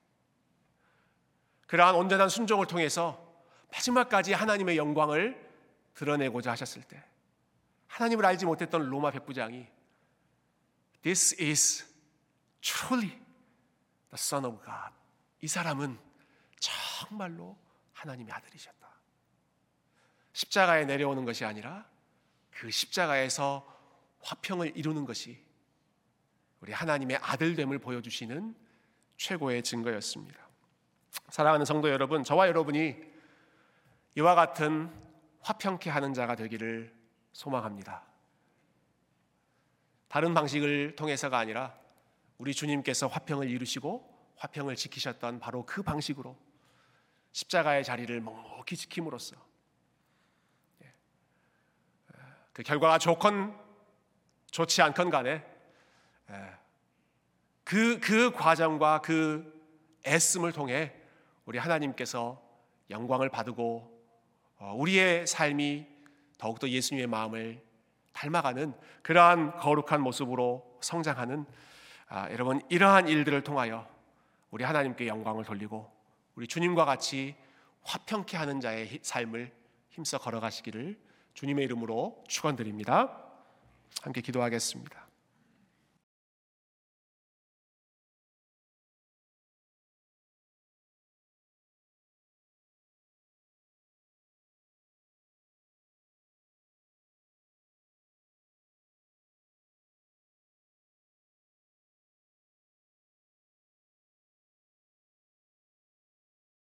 [1.67, 3.33] 그러한 온전한 순종을 통해서
[3.73, 5.51] 마지막까지 하나님의 영광을
[5.95, 7.03] 드러내고자 하셨을 때
[7.89, 9.67] 하나님을 알지 못했던 로마 백부장이
[11.03, 11.85] This is
[12.61, 14.95] truly the Son of God.
[15.41, 15.99] 이 사람은
[16.61, 17.59] 정말로
[17.93, 18.89] 하나님의 아들이셨다.
[20.33, 21.87] 십자가에 내려오는 것이 아니라
[22.51, 23.67] 그 십자가에서
[24.21, 25.43] 화평을 이루는 것이
[26.63, 28.55] 우리 하나님의 아들됨을 보여주시는
[29.17, 30.49] 최고의 증거였습니다.
[31.29, 32.97] 사랑하는 성도 여러분, 저와 여러분이
[34.15, 34.91] 이와 같은
[35.41, 36.95] 화평케 하는 자가 되기를
[37.33, 38.05] 소망합니다.
[40.07, 41.77] 다른 방식을 통해서가 아니라
[42.39, 46.37] 우리 주님께서 화평을 이루시고 화평을 지키셨던 바로 그 방식으로
[47.33, 49.37] 십자가의 자리를 묵묵히 지킴으로써
[50.85, 50.93] 예.
[52.53, 53.59] 그 결과가 좋건
[54.51, 55.52] 좋지 않건 간에
[57.65, 59.61] 그, 그 과정과 그
[60.05, 60.93] 애씀을 통해
[61.45, 62.43] 우리 하나님께서
[62.91, 63.91] 영광을 받고
[64.59, 65.87] 어, 우리의 삶이
[66.39, 67.63] 더욱더 예수님의 마음을
[68.13, 71.47] 닮아가는 그러한 거룩한 모습으로 성장하는
[72.09, 73.89] 아, 여러분 이러한 일들을 통하여
[74.51, 75.91] 우리 하나님께 영광을 돌리고
[76.35, 77.35] 우리 주님과 같이
[77.85, 79.51] 화평케 하는 자의 삶을
[79.91, 80.99] 힘써 걸어가시기를
[81.35, 83.19] 주님의 이름으로 축원드립니다.
[84.03, 85.02] 함께 기도하겠습니다.